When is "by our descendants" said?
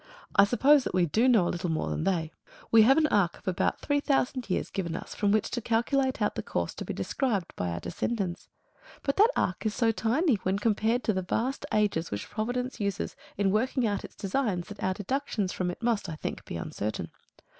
7.55-8.49